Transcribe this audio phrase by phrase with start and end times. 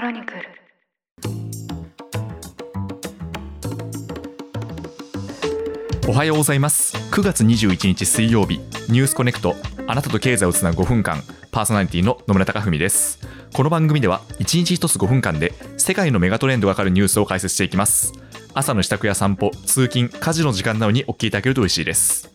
[0.00, 0.40] クロニクル。
[6.08, 6.96] おはようございます。
[7.12, 13.18] 9月21日水曜日ニュースコネクトあなたと経済をつなぐ5分間パーソナリティの野村貴文です。
[13.52, 18.14] この番組では1日1つ5分間で世界のメガトレンドがわかるニュースを解説していきます。
[18.54, 22.32] 朝の支度や散歩通勤家事の時間などにお聞きいただけると嬉しいです。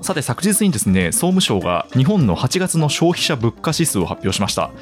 [0.00, 4.72] さて昨日にですね総務省が日本の8月の消費者物価指数を発表しました。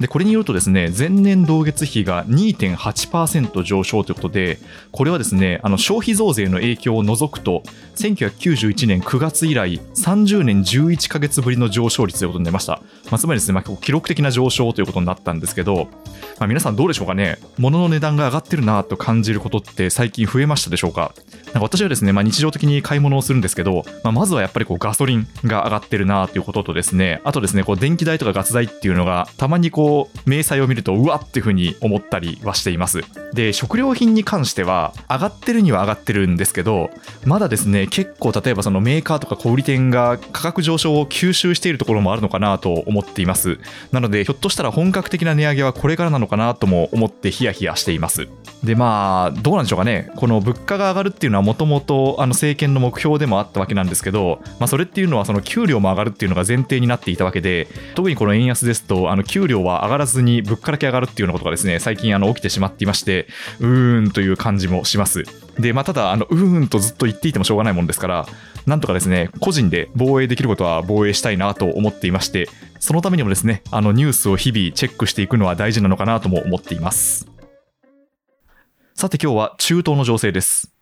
[0.00, 4.58] でこれによるとですね前年同月比が2.8%上昇ということで
[4.90, 7.62] これはですねあの消費増税の影響を除くと
[7.96, 15.88] 1991年9月以来30年11ヶ月ぶりの上昇率ということになりました、まあ、つまりですね、まあ、記録的な上昇ということになったんですけど、
[16.38, 17.38] まあ、皆さんどうでしょうかね？
[17.58, 21.14] 物の値段が上がってるなと感じることって最近増えましたでしょうか？
[21.46, 33.02] なんか私はですね、まあ、日常的に買い物をするんですけど、まあ、まずはやっぱりこうガソリンが上がってるなということとですねあとですねこう電気代とかガス代っていうのがたまにこうこう明細を見るとうわっていうふうに思ったりはしています。
[33.34, 36.88] で食料品に関しては上がってるには上がってるんですけど
[37.26, 43.58] まだですね結構例えばそのメーカーとか小売店が価格上昇を吸収しているところもあるのかなと思っています。
[43.92, 48.28] なのでひょっとしたら本格的な値上げはこれからなのかなとも思ってヒヤヒヤしています。
[48.62, 50.10] でまあどうなんでしょうかね。
[50.16, 63.26] この物価が上がるっていうのはもともと政権の目標でもあったわけなんですけど、まあ、それっていうのはその給料も上がるっていうのが前提になっていたわけで特にこの円安ですとあの給料は上がらずに物価だけ上がるっていうようなことがですね、最近あの起きてしまっていまして、
[63.60, 65.24] うーんという感じもします。
[65.58, 68.26] で、まあ、ただ、あの、うーんとずっと言っていてもしょうがないもんですから、
[68.66, 72.48] なんとかですね、個人で防衛できることは防衛したいなと思っていまして、
[72.80, 77.28] そのためにもですね、あのニュースを日々チェックしていくのは大事なのかなとも思っています。
[78.94, 80.72] さて今日は中東の情勢です。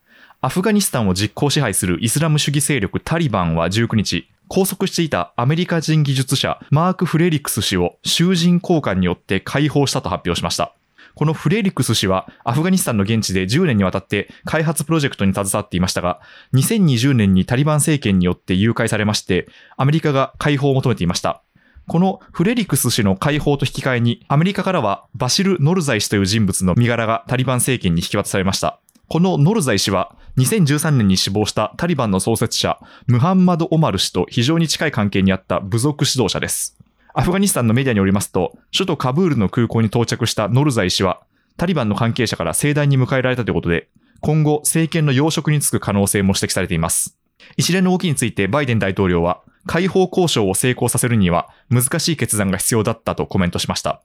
[0.41, 10.75] アフガニスタンを実効支配するイスラム主義勢力タリバンは19日、拘束していたアメリカ人技術者マーク・フレリクス氏を囚人交換によって解放したと発表しました。
[11.15, 16.21] このフレリクス氏はアフガニスタンの現地で10年にわたって開発プロジェクトに携わっていましたが、
[16.53, 19.49] 2020年にタリバン政権によって誘拐されまして、
[19.79, 21.43] アメリカが解放を求めていました。
[21.89, 28.82] このフレリクス氏の解放と引き換えに、アメリカからはバシル・ノルザイ氏という人物の身柄がタリバン政権に引き渡されました。
[29.13, 36.79] このノルザイ氏は2013年に死亡したタリバンの創設者ムハンマド・オマル氏と非常に近い関係にあった部族指導者です。
[37.13, 41.21] アフガニスタンのメディアによりますと、首都カブールの空港に到着したノルザイ氏は、
[41.59, 43.91] タリバンの関係者から盛大に迎えられたということで、
[44.21, 47.19] 今後政権の要職に就く可能性も指摘されています。
[47.59, 54.01] 一連の動きについてバイデン大統領は、解放交渉を成功させるには難しい決断が必要だったとコメントしました。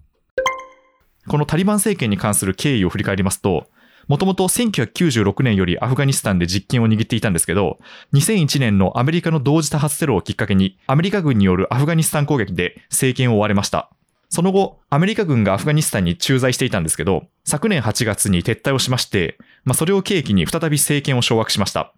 [1.30, 3.68] このタリバン政権に関する経緯を振り返りますと、
[4.08, 7.80] もともと1996年よりアフガニスタンで実権を握っていたんですけど、
[8.14, 13.90] 2001年のアメリカの同時多発テロをきっかけに、アメリカ軍によるアフガニスタン攻撃で政権を追われました。
[14.30, 21.94] その後、アメリカ軍がアフガニスタンに駐在していたんですけど、昨年8月に撤退をしまして、まあ、それを契機に再び政権を掌握しました。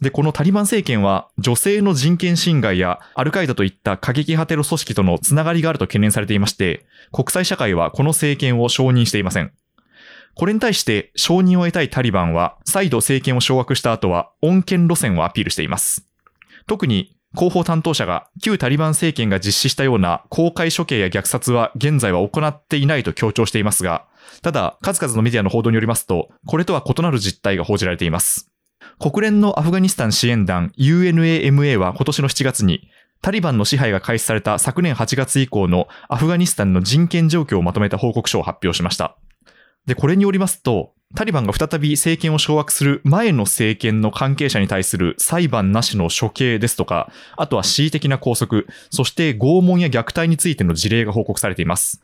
[0.00, 9.52] で、このタリバン政権は女性の人権侵害やアルカイダといった過激派テロ組織とのつながりがあると懸念されていまして、国際社会はこの政権を承認していません。
[10.38, 16.06] これに対して承認を得たいタリバンは、再度政権を掌握した後は、恩恵路線をアピールしています。
[16.68, 24.06] 特に、広報担当者が旧タリバン政権が実施したような公開処刑や虐殺は現在は行っていないと強調していますが、
[24.40, 28.48] ただ、数々のメディアの報道によりますと、これとは異なる実態が報じられています。
[29.00, 32.88] 国連のアフガニスタン支援団 UNAMA は今年の7月に、
[33.22, 39.16] タリバンの支配が開始された昨年8月以降のアフガニスタンの人権状況をまとめた報告書を発表しました。
[39.88, 52.02] で、これによりますと、タリバンが再び政権を掌握する前の政権の関係者に対する裁判なしの処刑ですとか、あとは恣意的な拘束、そして拷問や虐待についての事例が報告されています。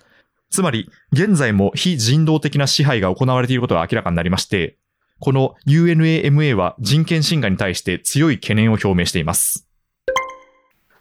[0.49, 4.79] つまり、現在も非人道的な支配が行われていることが明らかになりまして、
[5.21, 9.69] この UNAMA は人権侵害に対して強い懸念を表明しています。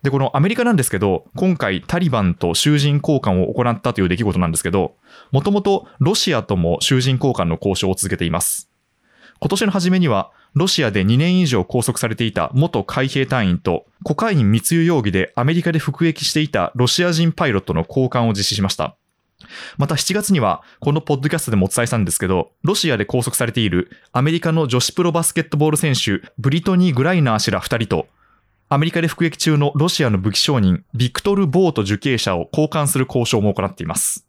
[0.03, 4.95] で、このアメリカなんですけど、今回タリバンと囚人交換を行ったという出来事なんですけど、
[5.31, 8.69] もともとロシアとも囚人交換の交渉を続けています。
[9.39, 18.95] 今年の初めには、ロシアで2年以上拘束されていた元海兵隊員とコカイン密輸容疑でアメリカで服役していたロシア人パイロットの交換を実施しました。
[19.77, 28.07] また7月には、このポッドキャストでもお伝えしたんですけど、ロシアで拘束されているアメリカの女子プロバスケットボール選手、ブリトニー・グライナー氏ら2人と、
[28.73, 34.25] アメリカで服役中のロシアの武器商人、ビクトル・ボート受刑者を交換する交渉も行っています。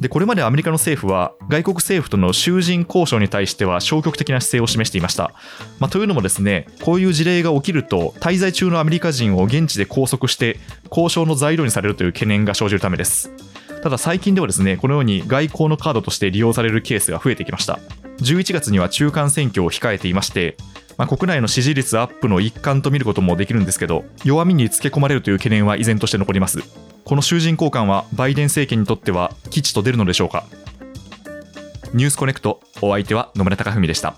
[0.00, 5.34] で、これまでアメリカの政府は、外国政府との囚人交渉に対しては消極的な姿勢を示していました。
[5.80, 10.58] まあ、というのもですね、こういう事例が起きると、滞在中のアメリカ人を現地で拘束して、
[10.90, 13.30] 交渉の材料にされるという懸念が生じるためです。
[13.82, 17.78] ただ最近ではですねこのように外交のカードとして利用されるケースが増えてきました
[18.18, 20.56] 11月には中間選挙を控えていまして
[21.00, 26.62] まあ、国内の支持率アップの一環と見ることもできるんですけど弱みにつけ込まれるという懸念は依然として残ります。
[27.06, 30.44] この囚人交換はバイデン政権にとっては吉と出るのでしょうか。
[31.94, 34.14] ニュースコネクトお相手は野村貴文でした。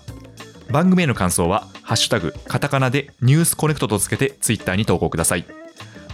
[0.71, 5.45] 番組への感想は「ハッシュタグカタカナ」で「ニュースコネクト」とつけてツイッターに投稿ください。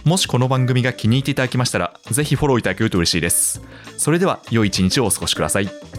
[0.04, 3.60] もしこの番組が気に入っていただきましたらぜひフォローいただけると嬉しいです。
[3.98, 5.89] それでは良い一日をお過ごしください。